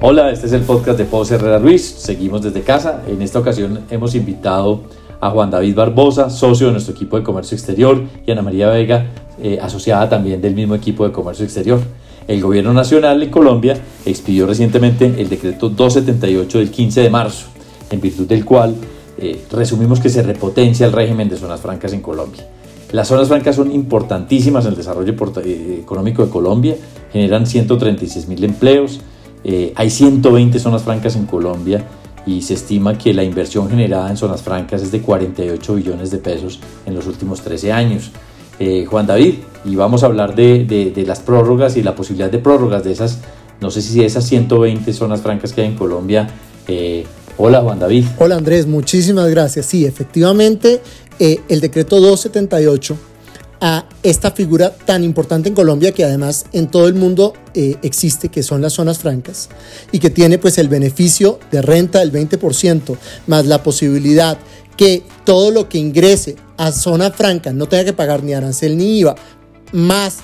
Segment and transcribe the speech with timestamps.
[0.00, 1.84] Hola, este es el podcast de Pose Herrera Ruiz.
[1.84, 3.02] Seguimos desde casa.
[3.08, 4.82] En esta ocasión hemos invitado
[5.20, 9.06] a Juan David Barbosa, socio de nuestro equipo de comercio exterior, y Ana María Vega,
[9.42, 11.80] eh, asociada también del mismo equipo de comercio exterior.
[12.28, 13.76] El gobierno nacional en Colombia
[14.06, 17.46] expidió recientemente el decreto 278 del 15 de marzo,
[17.90, 18.76] en virtud del cual
[19.18, 22.46] eh, resumimos que se repotencia el régimen de zonas francas en Colombia.
[22.92, 25.12] Las zonas francas son importantísimas en el desarrollo
[25.44, 26.76] eh, económico de Colombia,
[27.12, 29.00] generan 136 mil empleos,
[29.44, 31.84] eh, hay 120 zonas francas en Colombia
[32.26, 36.18] y se estima que la inversión generada en zonas francas es de 48 billones de
[36.18, 38.10] pesos en los últimos 13 años.
[38.88, 39.34] Juan David,
[39.64, 43.20] y vamos a hablar de, las prórrogas y la posibilidad de prórrogas de esas,
[43.60, 46.28] no sé si esas 120 zonas francas que hay en Colombia,
[47.40, 48.04] Hola Juan David.
[48.18, 49.66] Hola Andrés, muchísimas gracias.
[49.66, 50.80] Sí, efectivamente,
[51.20, 52.96] eh, el decreto 278
[53.60, 58.28] a esta figura tan importante en Colombia que además en todo el mundo eh, existe,
[58.28, 59.48] que son las zonas francas,
[59.92, 64.38] y que tiene pues el beneficio de renta del 20%, más la posibilidad
[64.76, 68.98] que todo lo que ingrese a zona franca no tenga que pagar ni arancel ni
[69.00, 69.16] IVA,
[69.72, 70.18] más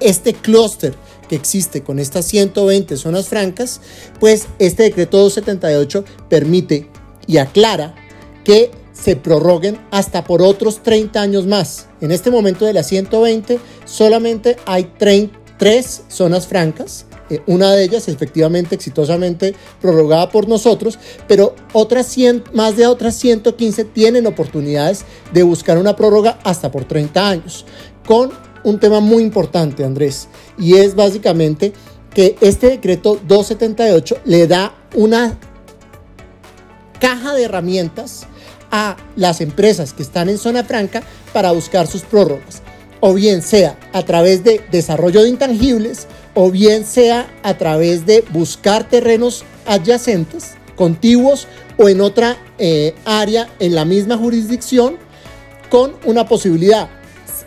[0.00, 0.94] este clúster
[1.28, 3.80] que existe con estas 120 zonas francas,
[4.18, 6.88] pues este decreto 278 permite
[7.26, 7.94] y aclara
[8.44, 11.86] que se prorroguen hasta por otros 30 años más.
[12.00, 14.92] En este momento de las 120 solamente hay
[15.58, 22.44] 3 zonas francas, eh, una de ellas efectivamente exitosamente prorrogada por nosotros, pero otras 100,
[22.52, 27.64] más de otras 115 tienen oportunidades de buscar una prórroga hasta por 30 años,
[28.06, 28.30] con
[28.64, 31.72] un tema muy importante, Andrés, y es básicamente
[32.12, 35.38] que este decreto 278 le da una
[37.00, 38.26] caja de herramientas
[38.72, 42.62] a las empresas que están en zona franca para buscar sus prórrogas,
[42.98, 48.24] o bien sea a través de desarrollo de intangibles, o bien sea a través de
[48.32, 54.96] buscar terrenos adyacentes, contiguos o en otra eh, área en la misma jurisdicción,
[55.68, 56.88] con una posibilidad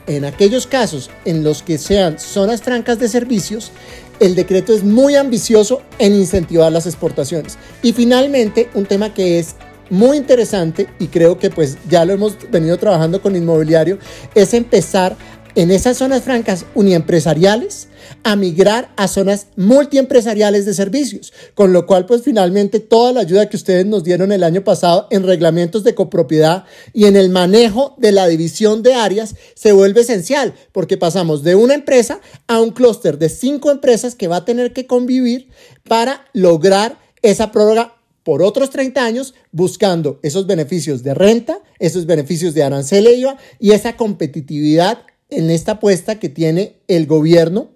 [0.07, 3.71] en aquellos casos en los que sean zonas francas de servicios,
[4.19, 7.57] el decreto es muy ambicioso en incentivar las exportaciones.
[7.81, 9.55] Y finalmente, un tema que es
[9.89, 13.97] muy interesante y creo que pues ya lo hemos venido trabajando con inmobiliario,
[14.33, 15.15] es empezar
[15.55, 17.87] en esas zonas francas uniempresariales
[18.23, 23.49] a migrar a zonas multiempresariales de servicios, con lo cual pues finalmente toda la ayuda
[23.49, 27.95] que ustedes nos dieron el año pasado en reglamentos de copropiedad y en el manejo
[27.97, 32.71] de la división de áreas se vuelve esencial, porque pasamos de una empresa a un
[32.71, 35.47] clúster de cinco empresas que va a tener que convivir
[35.87, 37.94] para lograr esa prórroga
[38.25, 43.37] por otros 30 años buscando esos beneficios de renta, esos beneficios de arancel e IVA
[43.59, 47.69] y esa competitividad en esta apuesta que tiene el gobierno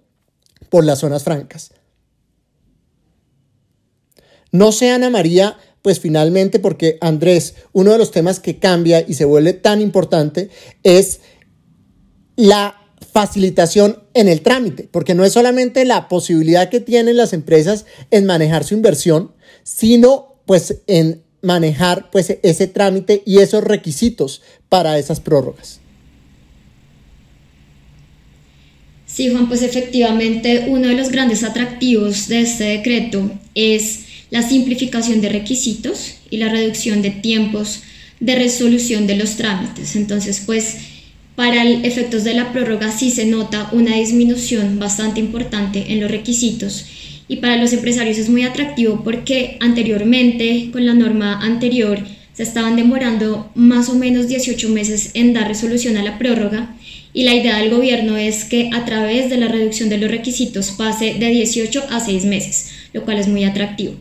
[0.69, 1.71] por las zonas francas.
[4.51, 9.13] No sé, Ana María, pues finalmente, porque Andrés, uno de los temas que cambia y
[9.13, 10.49] se vuelve tan importante
[10.81, 11.19] es
[12.35, 12.75] la
[13.13, 18.25] facilitación en el trámite, porque no es solamente la posibilidad que tienen las empresas en
[18.25, 25.19] manejar su inversión, sino pues en manejar pues ese trámite y esos requisitos para esas
[25.19, 25.79] prórrogas.
[29.05, 35.21] Sí, Juan, pues efectivamente uno de los grandes atractivos de este decreto es la simplificación
[35.21, 37.83] de requisitos y la reducción de tiempos
[38.19, 39.95] de resolución de los trámites.
[39.95, 40.77] Entonces, pues
[41.35, 46.87] para efectos de la prórroga sí se nota una disminución bastante importante en los requisitos
[47.29, 51.99] y para los empresarios es muy atractivo porque anteriormente, con la norma anterior,
[52.33, 56.75] se estaban demorando más o menos 18 meses en dar resolución a la prórroga
[57.13, 60.71] y la idea del gobierno es que a través de la reducción de los requisitos
[60.71, 63.93] pase de 18 a 6 meses, lo cual es muy atractivo.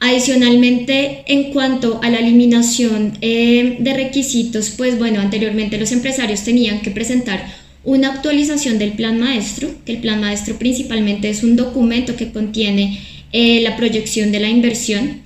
[0.00, 6.80] Adicionalmente, en cuanto a la eliminación eh, de requisitos, pues bueno, anteriormente los empresarios tenían
[6.80, 7.46] que presentar
[7.84, 13.00] una actualización del plan maestro, que el plan maestro principalmente es un documento que contiene
[13.32, 15.22] eh, la proyección de la inversión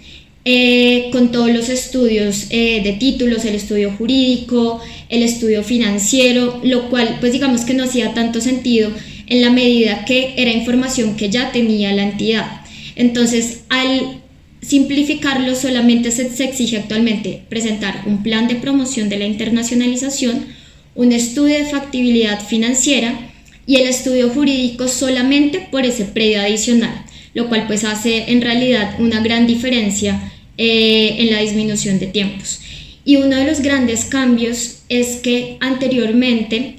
[0.48, 6.88] eh, con todos los estudios eh, de títulos, el estudio jurídico, el estudio financiero, lo
[6.88, 8.90] cual pues digamos que no hacía tanto sentido
[9.26, 12.60] en la medida que era información que ya tenía la entidad.
[12.94, 14.22] Entonces, al
[14.62, 20.46] simplificarlo, solamente se, se exige actualmente presentar un plan de promoción de la internacionalización,
[20.96, 23.30] un estudio de factibilidad financiera
[23.66, 27.04] y el estudio jurídico solamente por ese predio adicional,
[27.34, 32.60] lo cual pues hace en realidad una gran diferencia eh, en la disminución de tiempos.
[33.04, 36.76] Y uno de los grandes cambios es que anteriormente,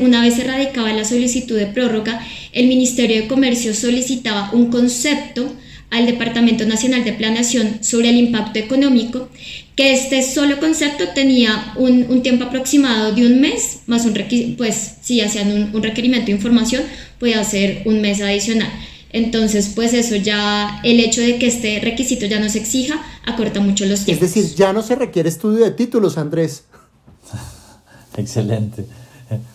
[0.00, 5.52] una vez se radicaba la solicitud de prórroga, el Ministerio de Comercio solicitaba un concepto
[5.90, 9.28] al Departamento Nacional de Planeación sobre el impacto económico,
[9.76, 14.14] que este solo concepto tenía un, tiempo aproximado de un mes, más un
[14.56, 16.82] pues si hacían un, un requerimiento de información,
[17.20, 18.70] podía ser un mes adicional.
[19.10, 23.60] Entonces, pues eso ya, el hecho de que este requisito ya no se exija, acorta
[23.60, 24.26] mucho los tiempos.
[24.26, 26.64] Es decir, ya no se requiere estudio de títulos, Andrés.
[28.16, 28.86] Excelente.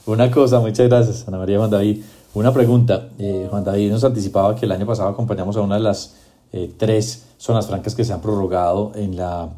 [0.05, 1.97] Una cosa, muchas gracias, Ana María Juan David.
[2.33, 3.09] Una pregunta.
[3.19, 6.15] Eh, Juan David nos anticipaba que el año pasado acompañamos a una de las
[6.53, 9.49] eh, tres zonas francas que se han prorrogado en la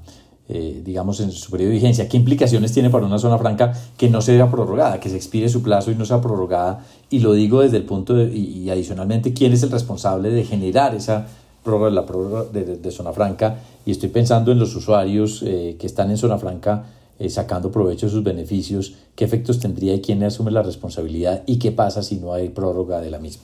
[0.49, 2.09] eh, digamos, en su periodo de vigencia.
[2.09, 5.63] ¿Qué implicaciones tiene para una zona franca que no sea prorrogada, que se expire su
[5.63, 6.85] plazo y no sea prorrogada?
[7.09, 10.95] Y lo digo desde el punto de, y, adicionalmente, ¿quién es el responsable de generar
[10.95, 11.27] esa
[11.63, 13.55] prórroga, la prórroga de, zona franca?
[13.85, 16.87] Y estoy pensando en los usuarios eh, que están en zona franca
[17.19, 21.57] eh, sacando provecho de sus beneficios, qué efectos tendría y quién asume la responsabilidad y
[21.57, 23.43] qué pasa si no hay prórroga de la misma.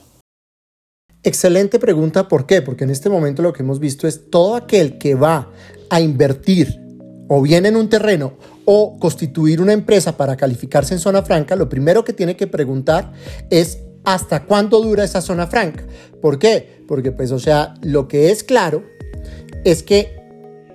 [1.23, 2.61] Excelente pregunta, ¿por qué?
[2.61, 5.49] Porque en este momento lo que hemos visto es todo aquel que va
[5.89, 6.88] a invertir
[7.29, 8.33] o bien en un terreno
[8.65, 13.13] o constituir una empresa para calificarse en zona franca, lo primero que tiene que preguntar
[13.49, 15.85] es hasta cuándo dura esa zona franca.
[16.21, 16.83] ¿Por qué?
[16.87, 18.83] Porque pues o sea, lo que es claro
[19.63, 20.19] es que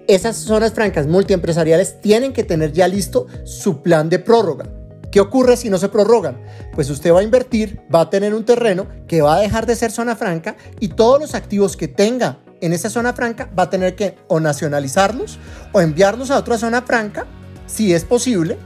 [0.07, 4.71] esas zonas francas multiempresariales tienen que tener ya listo su plan de prórroga.
[5.11, 6.41] ¿Qué ocurre si no se prorrogan?
[6.75, 9.77] Pues usted va a invertir, va a tener un terreno que va a dejar de
[9.77, 13.71] ser zona franca y todos los activos que tenga en esa zona franca va a
[13.71, 15.39] tener que o nacionalizarlos
[15.73, 17.27] o enviarlos a otra zona franca,
[17.67, 18.59] si es posible.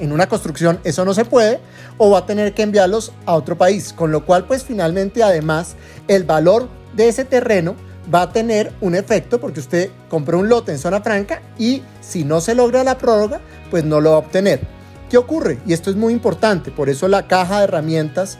[0.00, 1.60] En una construcción eso no se puede,
[1.98, 5.76] o va a tener que enviarlos a otro país, con lo cual pues finalmente además
[6.08, 7.76] el valor de ese terreno
[8.12, 12.24] va a tener un efecto porque usted compró un lote en zona franca y si
[12.24, 13.40] no se logra la prórroga,
[13.70, 14.60] pues no lo va a obtener.
[15.08, 15.58] ¿Qué ocurre?
[15.66, 18.38] Y esto es muy importante, por eso la caja de herramientas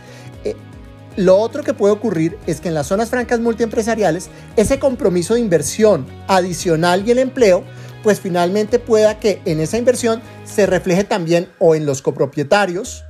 [1.16, 5.40] lo otro que puede ocurrir es que en las zonas francas multiempresariales, ese compromiso de
[5.40, 7.64] inversión adicional y el empleo,
[8.02, 13.04] pues finalmente pueda que en esa inversión se refleje también o en los copropietarios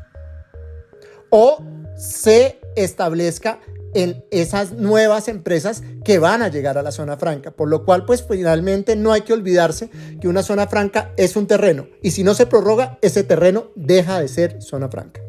[1.31, 1.63] o
[1.97, 3.61] se establezca
[3.95, 7.53] en esas nuevas empresas que van a llegar a la zona franca.
[7.53, 9.89] Por lo cual, pues finalmente no hay que olvidarse
[10.21, 14.21] que una zona franca es un terreno y si no se prorroga, ese terreno deja
[14.21, 15.24] de ser zona franca.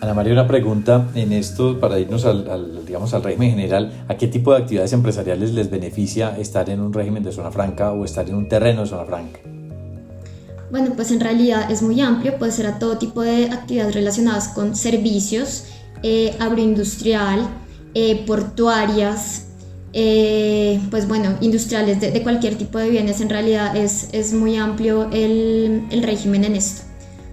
[0.00, 4.04] Ana María, una pregunta en esto para irnos al, digamos, al régimen general.
[4.08, 7.92] ¿A qué tipo de actividades empresariales les beneficia estar en un régimen de zona franca
[7.92, 9.40] o estar en un terreno de zona franca?
[10.70, 14.48] Bueno, pues en realidad es muy amplio, puede ser a todo tipo de actividades relacionadas
[14.48, 15.64] con servicios,
[16.02, 17.48] eh, agroindustrial,
[17.94, 19.46] eh, portuarias,
[19.94, 23.22] eh, pues bueno, industriales de, cualquier tipo de bienes.
[23.22, 26.85] En realidad es, es muy amplio el, el régimen en esto.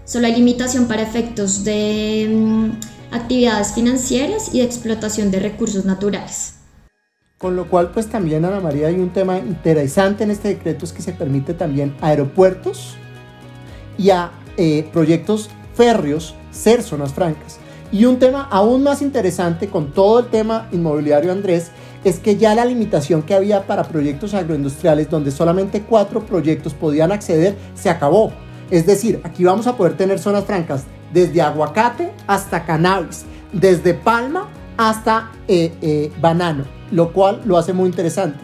[0.05, 6.55] Solo hay limitación para efectos de mm, actividades financieras y de explotación de recursos naturales.
[7.37, 10.91] Con lo cual, pues también, Ana María, hay un tema interesante en este decreto, es
[10.91, 12.95] que se permite también a aeropuertos
[13.97, 17.59] y a eh, proyectos férreos ser zonas francas.
[17.91, 21.71] Y un tema aún más interesante con todo el tema inmobiliario, Andrés,
[22.03, 27.11] es que ya la limitación que había para proyectos agroindustriales, donde solamente cuatro proyectos podían
[27.11, 28.33] acceder, se acabó.
[28.69, 34.49] Es decir, aquí vamos a poder tener zonas francas desde aguacate hasta cannabis, desde palma
[34.77, 38.39] hasta eh, eh, banano, lo cual lo hace muy interesante.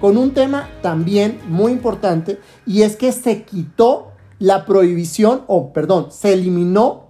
[0.00, 6.08] Con un tema también muy importante y es que se quitó la prohibición, o perdón,
[6.10, 7.08] se eliminó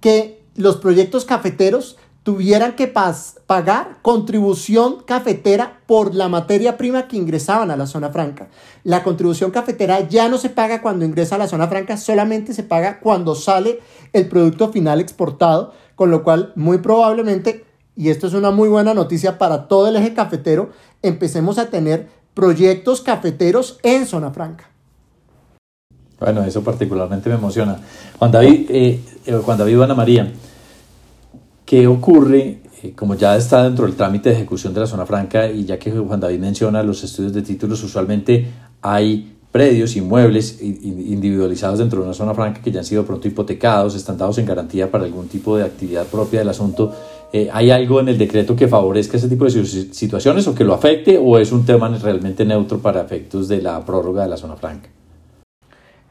[0.00, 7.70] que los proyectos cafeteros tuvieran que pagar contribución cafetera por la materia prima que ingresaban
[7.70, 8.48] a la zona franca.
[8.82, 12.62] La contribución cafetera ya no se paga cuando ingresa a la zona franca, solamente se
[12.62, 13.80] paga cuando sale
[14.14, 18.94] el producto final exportado, con lo cual muy probablemente, y esto es una muy buena
[18.94, 20.70] noticia para todo el eje cafetero,
[21.02, 24.70] empecemos a tener proyectos cafeteros en zona franca.
[26.18, 27.76] Bueno, eso particularmente me emociona.
[28.18, 30.32] Juan David, eh, eh Juan David María,
[31.64, 32.60] ¿Qué ocurre?
[32.82, 35.78] Eh, como ya está dentro del trámite de ejecución de la zona franca y ya
[35.78, 38.46] que Juan David menciona los estudios de títulos, usualmente
[38.82, 43.94] hay predios, inmuebles individualizados dentro de una zona franca que ya han sido pronto hipotecados,
[43.94, 46.92] están dados en garantía para algún tipo de actividad propia del asunto.
[47.32, 50.74] Eh, ¿Hay algo en el decreto que favorezca ese tipo de situaciones o que lo
[50.74, 54.56] afecte o es un tema realmente neutro para efectos de la prórroga de la zona
[54.56, 54.88] franca?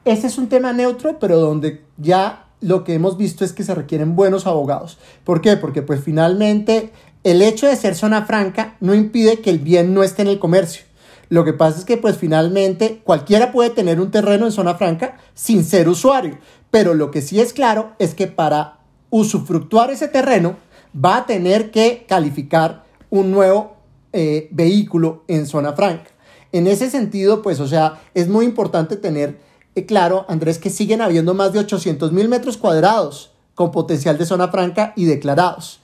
[0.06, 3.76] Ese es un tema neutro, pero donde ya lo que hemos visto es que se
[3.76, 4.98] requieren buenos abogados.
[5.26, 5.58] ¿Por qué?
[5.58, 6.92] Porque pues finalmente
[7.26, 10.40] el hecho de ser zona franca no impide que el bien no esté en el
[10.40, 10.84] comercio.
[11.28, 15.18] Lo que pasa es que pues finalmente cualquiera puede tener un terreno en zona franca
[15.34, 16.38] sin ser usuario.
[16.72, 18.80] Pero lo que sí es claro es que para
[19.10, 20.56] usufructuar ese terreno
[20.96, 23.76] va a tener que calificar un nuevo
[24.14, 26.12] eh, vehículo en zona franca.
[26.54, 29.40] En ese sentido, pues, o sea, es muy importante tener
[29.82, 34.48] claro, Andrés, que siguen habiendo más de 800 mil metros cuadrados con potencial de zona
[34.50, 35.80] franca y declarados.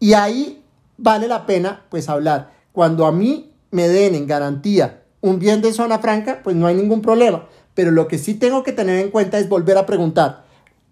[0.00, 0.62] Y ahí
[0.96, 2.52] vale la pena, pues, hablar.
[2.72, 6.74] Cuando a mí me den en garantía un bien de zona franca, pues no hay
[6.74, 7.46] ningún problema.
[7.72, 10.44] Pero lo que sí tengo que tener en cuenta es volver a preguntar,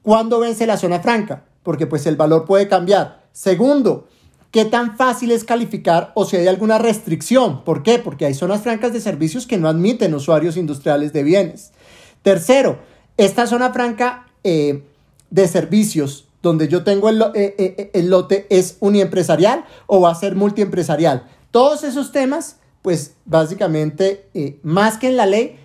[0.03, 1.45] ¿cuándo vence la zona franca?
[1.63, 3.25] Porque pues el valor puede cambiar.
[3.33, 4.09] Segundo,
[4.51, 7.63] ¿qué tan fácil es calificar o si hay alguna restricción?
[7.63, 7.99] ¿Por qué?
[7.99, 11.73] Porque hay zonas francas de servicios que no admiten usuarios industriales de bienes.
[12.23, 12.79] Tercero,
[13.17, 14.83] esta zona franca eh,
[15.31, 20.15] de servicios donde yo tengo el, eh, eh, el lote es uniempresarial o va a
[20.15, 21.25] ser multiempresarial.
[21.51, 24.27] Todos esos temas, pues básicamente,
[24.63, 25.59] más que en la ley,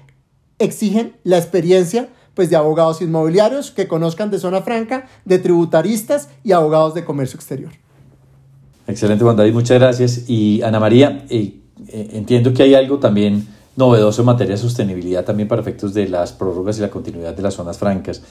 [0.60, 6.52] exigen la experiencia pues, de abogados inmobiliarios que conozcan de zona franca, de tributaristas y
[6.52, 7.72] abogados de comercio exterior.
[8.86, 10.24] Excelente, Juan David, muchas gracias.
[10.28, 11.26] Y Ana María,
[11.90, 13.48] entiendo que hay algo también
[13.78, 17.42] novedoso en materia de sostenibilidad también para efectos de las prórrogas y la continuidad de
[17.42, 18.22] las zonas francas.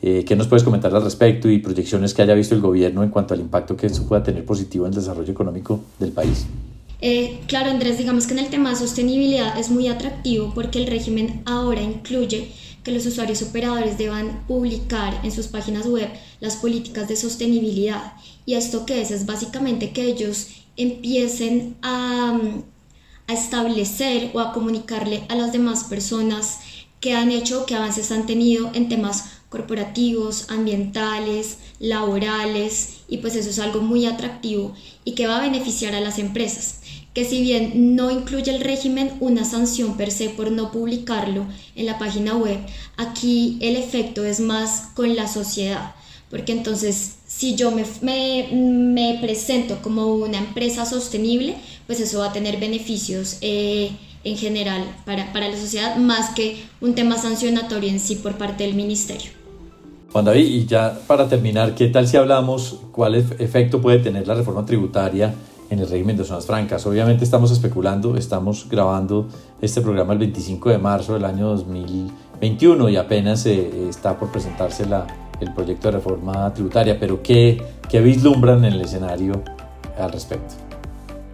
[0.00, 3.10] Eh, ¿Qué nos puedes comentar al respecto y proyecciones que haya visto el gobierno en
[3.10, 6.46] cuanto al impacto que eso pueda tener positivo en el desarrollo económico del país?
[7.00, 10.86] Eh, claro, Andrés, digamos que en el tema de sostenibilidad es muy atractivo porque el
[10.86, 12.52] régimen ahora incluye
[12.84, 16.08] que los usuarios operadores deban publicar en sus páginas web
[16.40, 18.14] las políticas de sostenibilidad.
[18.46, 19.10] ¿Y esto qué es?
[19.10, 22.38] Es básicamente que ellos empiecen a,
[23.32, 26.60] a establecer o a comunicarle a las demás personas
[27.00, 33.50] qué han hecho, qué avances han tenido en temas corporativos, ambientales, laborales, y pues eso
[33.50, 34.74] es algo muy atractivo
[35.04, 36.80] y que va a beneficiar a las empresas
[37.14, 41.86] que si bien no incluye el régimen una sanción per se por no publicarlo en
[41.86, 42.58] la página web,
[42.96, 45.94] aquí el efecto es más con la sociedad,
[46.30, 47.84] porque entonces si yo me,
[48.52, 51.56] me, presento como una empresa sostenible,
[51.88, 53.90] pues eso va a tener beneficios eh,
[54.22, 58.62] en general para, para la sociedad, más que un tema sancionatorio en sí por parte
[58.62, 59.32] del ministerio.
[60.12, 64.34] Juan David, y ya para terminar, ¿qué tal si hablamos cuál efecto puede tener la
[64.34, 65.34] reforma tributaria
[65.68, 66.86] en el régimen de zonas francas.
[66.86, 69.26] Obviamente estamos especulando, estamos grabando
[69.60, 74.84] este programa el 25 de marzo del año 2021 y apenas eh, está por presentarse
[74.84, 75.06] la,
[75.42, 79.42] el proyecto de reforma tributaria, pero ¿qué, ¿qué vislumbran en el escenario
[79.98, 80.71] al respecto?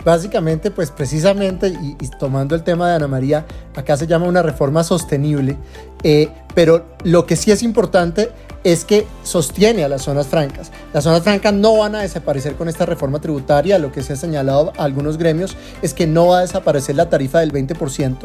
[0.05, 4.85] Básicamente, pues precisamente, y, tomando el tema de Ana María, acá se llama una reforma
[4.85, 5.57] sostenible,
[6.03, 8.31] eh, pero lo que sí es importante
[8.65, 10.71] es que sostiene a las zonas francas.
[10.93, 13.79] Las zonas francas no van a desaparecer con esta reforma tributaria.
[13.79, 17.09] Lo que se ha señalado a algunos gremios es que no va a desaparecer la
[17.09, 18.17] tarifa del 20%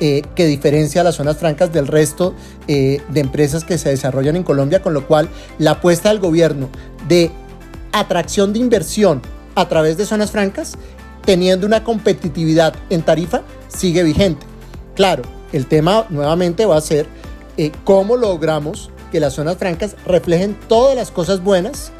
[0.00, 2.34] eh, que diferencia a las zonas francas del resto
[2.68, 6.68] eh, de empresas que se desarrollan en Colombia, con lo cual la apuesta del gobierno
[7.08, 7.30] de
[7.92, 9.20] atracción de inversión
[9.54, 10.78] a través de zonas francas,
[11.24, 14.46] teniendo una competitividad en tarifa, sigue vigente.
[14.94, 17.06] Claro, el tema nuevamente va a ser
[17.56, 21.92] eh, cómo logramos que las zonas francas reflejen todas las cosas buenas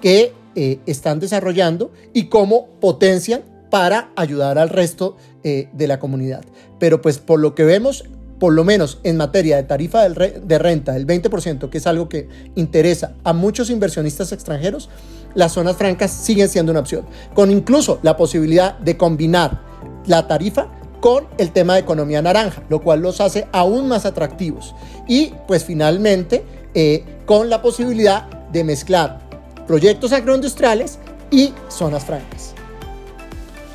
[0.00, 6.44] que eh, están desarrollando y cómo potencian para ayudar al resto eh, de la comunidad.
[6.78, 8.04] Pero pues por lo que vemos,
[8.40, 12.28] por lo menos en materia de tarifa de renta del 20%, que es algo que
[12.56, 14.88] interesa a muchos inversionistas extranjeros,
[15.34, 17.04] las zonas francas siguen siendo una opción,
[17.34, 19.60] con incluso la posibilidad de combinar
[20.06, 20.68] la tarifa
[21.00, 24.74] con el tema de economía naranja, lo cual los hace aún más atractivos.
[25.06, 26.42] Y pues finalmente
[26.74, 29.20] eh, con la posibilidad de mezclar
[29.66, 30.98] proyectos agroindustriales
[31.30, 32.54] y zonas francas.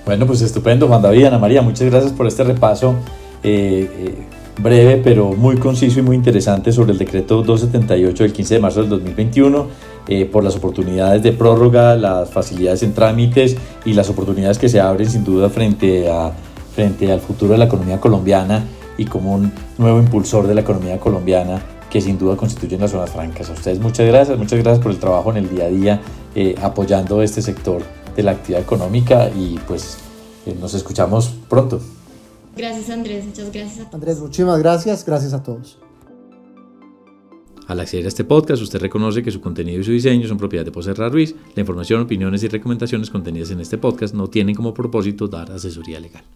[0.05, 2.95] Bueno, pues estupendo, Juan David, Ana María, muchas gracias por este repaso
[3.43, 8.53] eh, eh, breve, pero muy conciso y muy interesante sobre el decreto 278 del 15
[8.53, 9.67] de marzo del 2021,
[10.31, 15.09] por las oportunidades de prórroga, las facilidades en trámites y las oportunidades que se abren
[15.09, 16.31] sin duda frente, a,
[16.74, 18.63] frente al futuro de la economía colombiana
[18.97, 23.09] y como un nuevo impulsor de la economía colombiana que sin duda constituyen las zonas
[23.09, 23.50] francas.
[23.50, 26.01] A ustedes muchas gracias, muchas gracias por el trabajo en el día a día
[26.35, 27.81] eh, apoyando este sector
[28.15, 29.97] de la actividad económica y pues
[30.45, 31.79] eh, nos escuchamos pronto.
[32.55, 33.93] Gracias Andrés, muchas gracias.
[33.93, 35.79] Andrés, muchísimas gracias, gracias a todos.
[37.67, 40.63] Al acceder a este podcast, usted reconoce que su contenido y su diseño son propiedad
[40.63, 41.33] de Poserra Ruiz.
[41.55, 46.00] La información, opiniones y recomendaciones contenidas en este podcast no tienen como propósito dar asesoría
[46.00, 46.25] legal.